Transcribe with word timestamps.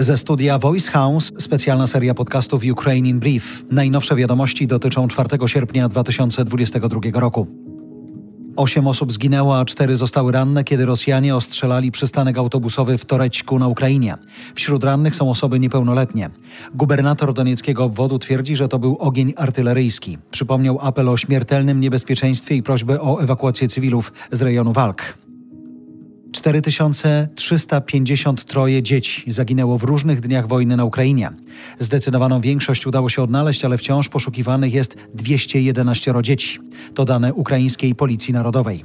Ze 0.00 0.16
studia 0.16 0.58
Voice 0.58 0.90
House 0.90 1.32
specjalna 1.38 1.86
seria 1.86 2.14
podcastów 2.14 2.62
Ukraine 2.72 3.08
in 3.08 3.20
Brief. 3.20 3.64
Najnowsze 3.70 4.16
wiadomości 4.16 4.66
dotyczą 4.66 5.08
4 5.08 5.28
sierpnia 5.46 5.88
2022 5.88 7.00
roku. 7.20 7.46
Osiem 8.56 8.86
osób 8.86 9.12
zginęło, 9.12 9.58
a 9.58 9.64
cztery 9.64 9.96
zostały 9.96 10.32
ranne, 10.32 10.64
kiedy 10.64 10.86
Rosjanie 10.86 11.36
ostrzelali 11.36 11.90
przystanek 11.90 12.38
autobusowy 12.38 12.98
w 12.98 13.04
Torećku 13.04 13.58
na 13.58 13.68
Ukrainie. 13.68 14.16
Wśród 14.54 14.84
rannych 14.84 15.14
są 15.14 15.30
osoby 15.30 15.60
niepełnoletnie. 15.60 16.30
Gubernator 16.74 17.34
donieckiego 17.34 17.84
obwodu 17.84 18.18
twierdzi, 18.18 18.56
że 18.56 18.68
to 18.68 18.78
był 18.78 18.96
ogień 18.96 19.34
artyleryjski. 19.36 20.18
Przypomniał 20.30 20.78
apel 20.80 21.08
o 21.08 21.16
śmiertelnym 21.16 21.80
niebezpieczeństwie 21.80 22.54
i 22.54 22.62
prośbę 22.62 23.00
o 23.00 23.22
ewakuację 23.22 23.68
cywilów 23.68 24.12
z 24.32 24.42
rejonu 24.42 24.72
walk. 24.72 25.27
4353 26.48 28.82
dzieci 28.82 29.32
zaginęło 29.32 29.78
w 29.78 29.82
różnych 29.82 30.20
dniach 30.20 30.48
wojny 30.48 30.76
na 30.76 30.84
Ukrainie. 30.84 31.30
Zdecydowaną 31.78 32.40
większość 32.40 32.86
udało 32.86 33.08
się 33.08 33.22
odnaleźć, 33.22 33.64
ale 33.64 33.78
wciąż 33.78 34.08
poszukiwanych 34.08 34.74
jest 34.74 34.96
211 35.14 36.14
dzieci. 36.22 36.58
To 36.94 37.04
dane 37.04 37.34
ukraińskiej 37.34 37.94
Policji 37.94 38.34
Narodowej. 38.34 38.84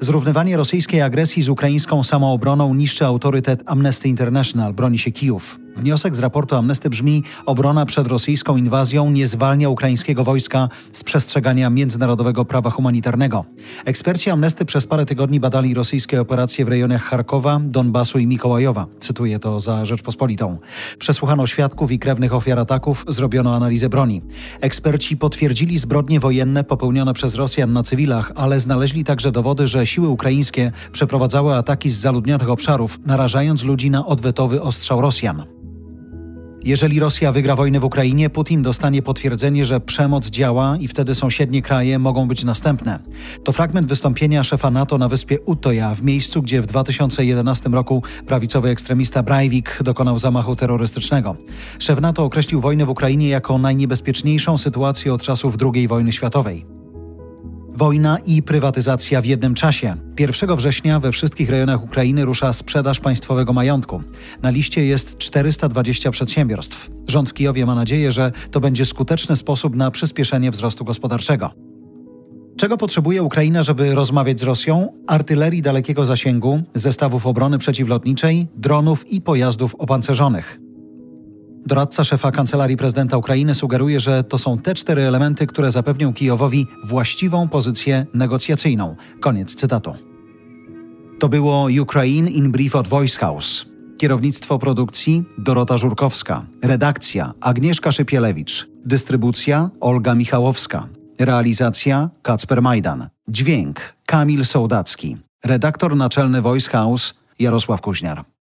Zrównywanie 0.00 0.56
rosyjskiej 0.56 1.02
agresji 1.02 1.42
z 1.42 1.48
ukraińską 1.48 2.04
samoobroną 2.04 2.74
niszczy 2.74 3.06
autorytet 3.06 3.62
Amnesty 3.66 4.08
International, 4.08 4.74
broni 4.74 4.98
się 4.98 5.10
Kijów. 5.10 5.61
Wniosek 5.76 6.16
z 6.16 6.18
raportu 6.18 6.56
Amnesty 6.56 6.90
brzmi: 6.90 7.22
obrona 7.46 7.86
przed 7.86 8.06
rosyjską 8.06 8.56
inwazją 8.56 9.10
nie 9.10 9.26
zwalnia 9.26 9.68
ukraińskiego 9.68 10.24
wojska 10.24 10.68
z 10.92 11.04
przestrzegania 11.04 11.70
międzynarodowego 11.70 12.44
prawa 12.44 12.70
humanitarnego. 12.70 13.44
Eksperci 13.84 14.30
Amnesty 14.30 14.64
przez 14.64 14.86
parę 14.86 15.06
tygodni 15.06 15.40
badali 15.40 15.74
rosyjskie 15.74 16.20
operacje 16.20 16.64
w 16.64 16.68
rejonach 16.68 17.02
Charkowa, 17.02 17.60
Donbasu 17.64 18.18
i 18.18 18.26
Mikołajowa. 18.26 18.86
Cytuję 19.00 19.38
to 19.38 19.60
za 19.60 19.84
Rzeczpospolitą. 19.84 20.58
Przesłuchano 20.98 21.46
świadków 21.46 21.92
i 21.92 21.98
krewnych 21.98 22.34
ofiar 22.34 22.58
ataków, 22.58 23.04
zrobiono 23.08 23.56
analizę 23.56 23.88
broni. 23.88 24.22
Eksperci 24.60 25.16
potwierdzili 25.16 25.78
zbrodnie 25.78 26.20
wojenne 26.20 26.64
popełnione 26.64 27.14
przez 27.14 27.34
Rosjan 27.34 27.72
na 27.72 27.82
cywilach, 27.82 28.32
ale 28.34 28.60
znaleźli 28.60 29.04
także 29.04 29.32
dowody, 29.32 29.66
że 29.66 29.86
siły 29.86 30.08
ukraińskie 30.08 30.72
przeprowadzały 30.92 31.54
ataki 31.54 31.90
z 31.90 32.00
zaludnionych 32.00 32.50
obszarów, 32.50 33.00
narażając 33.06 33.64
ludzi 33.64 33.90
na 33.90 34.06
odwetowy 34.06 34.62
ostrzał 34.62 35.00
Rosjan. 35.00 35.44
Jeżeli 36.64 37.00
Rosja 37.00 37.32
wygra 37.32 37.56
wojnę 37.56 37.80
w 37.80 37.84
Ukrainie, 37.84 38.30
Putin 38.30 38.62
dostanie 38.62 39.02
potwierdzenie, 39.02 39.64
że 39.64 39.80
przemoc 39.80 40.30
działa 40.30 40.76
i 40.76 40.88
wtedy 40.88 41.14
sąsiednie 41.14 41.62
kraje 41.62 41.98
mogą 41.98 42.28
być 42.28 42.44
następne. 42.44 42.98
To 43.44 43.52
fragment 43.52 43.88
wystąpienia 43.88 44.44
szefa 44.44 44.70
NATO 44.70 44.98
na 44.98 45.08
wyspie 45.08 45.40
Utoja, 45.40 45.94
w 45.94 46.02
miejscu, 46.02 46.42
gdzie 46.42 46.62
w 46.62 46.66
2011 46.66 47.68
roku 47.68 48.02
prawicowy 48.26 48.68
ekstremista 48.68 49.22
Breivik 49.22 49.78
dokonał 49.82 50.18
zamachu 50.18 50.56
terrorystycznego. 50.56 51.36
Szef 51.78 52.00
NATO 52.00 52.24
określił 52.24 52.60
wojnę 52.60 52.86
w 52.86 52.90
Ukrainie 52.90 53.28
jako 53.28 53.58
najniebezpieczniejszą 53.58 54.58
sytuację 54.58 55.14
od 55.14 55.22
czasów 55.22 55.56
II 55.74 55.88
wojny 55.88 56.12
światowej. 56.12 56.81
Wojna 57.74 58.18
i 58.26 58.42
prywatyzacja 58.42 59.20
w 59.20 59.26
jednym 59.26 59.54
czasie. 59.54 59.96
1 60.18 60.56
września 60.56 61.00
we 61.00 61.12
wszystkich 61.12 61.50
rejonach 61.50 61.84
Ukrainy 61.84 62.24
rusza 62.24 62.52
sprzedaż 62.52 63.00
państwowego 63.00 63.52
majątku. 63.52 64.02
Na 64.42 64.50
liście 64.50 64.84
jest 64.84 65.18
420 65.18 66.10
przedsiębiorstw. 66.10 66.90
Rząd 67.08 67.30
w 67.30 67.34
Kijowie 67.34 67.66
ma 67.66 67.74
nadzieję, 67.74 68.12
że 68.12 68.32
to 68.50 68.60
będzie 68.60 68.86
skuteczny 68.86 69.36
sposób 69.36 69.76
na 69.76 69.90
przyspieszenie 69.90 70.50
wzrostu 70.50 70.84
gospodarczego. 70.84 71.50
Czego 72.56 72.76
potrzebuje 72.76 73.22
Ukraina, 73.22 73.62
żeby 73.62 73.94
rozmawiać 73.94 74.40
z 74.40 74.42
Rosją? 74.42 74.92
Artylerii 75.06 75.62
dalekiego 75.62 76.04
zasięgu, 76.04 76.62
zestawów 76.74 77.26
obrony 77.26 77.58
przeciwlotniczej, 77.58 78.48
dronów 78.56 79.10
i 79.10 79.20
pojazdów 79.20 79.74
opancerzonych. 79.74 80.61
Doradca 81.66 82.04
szefa 82.04 82.30
Kancelarii 82.30 82.76
Prezydenta 82.76 83.16
Ukrainy 83.16 83.54
sugeruje, 83.54 84.00
że 84.00 84.24
to 84.24 84.38
są 84.38 84.58
te 84.58 84.74
cztery 84.74 85.02
elementy, 85.02 85.46
które 85.46 85.70
zapewnią 85.70 86.12
Kijowowi 86.12 86.66
właściwą 86.84 87.48
pozycję 87.48 88.06
negocjacyjną. 88.14 88.96
Koniec 89.20 89.54
cytatu. 89.54 89.94
To 91.18 91.28
było 91.28 91.68
Ukraine 91.82 92.30
in 92.30 92.52
Brief 92.52 92.76
od 92.76 92.88
Voice 92.88 93.18
House. 93.18 93.66
Kierownictwo 93.98 94.58
produkcji 94.58 95.24
Dorota 95.38 95.76
Żurkowska. 95.76 96.46
Redakcja 96.62 97.32
Agnieszka 97.40 97.92
Szypielewicz. 97.92 98.66
Dystrybucja 98.84 99.70
Olga 99.80 100.14
Michałowska. 100.14 100.88
Realizacja 101.18 102.10
Kacper 102.22 102.62
Majdan. 102.62 103.08
Dźwięk 103.28 103.80
Kamil 104.06 104.44
Sołdacki. 104.44 105.16
Redaktor 105.44 105.96
naczelny 105.96 106.42
Voice 106.42 106.70
House 106.70 107.14
Jarosław 107.38 107.80
Kuźniar. 107.80 108.31